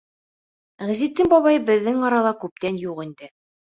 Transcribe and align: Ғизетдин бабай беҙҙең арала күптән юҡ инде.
Ғизетдин 0.91 1.29
бабай 1.35 1.61
беҙҙең 1.67 2.01
арала 2.09 2.33
күптән 2.45 2.81
юҡ 2.89 3.07
инде. 3.09 3.35